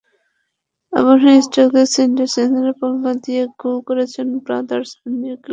আবাহনীর 0.93 1.43
striker 1.45 1.87
Sunday 1.93 2.25
Chizoba 2.27 2.53
সঙ্গে 2.55 2.73
পাল্লা 2.81 3.11
দিয়ে 3.23 3.41
গোল 3.61 3.77
করছেন 3.87 4.27
ব্রাদার্সের 4.45 4.99
এনকোচা 5.05 5.35
কিংসলে। 5.35 5.49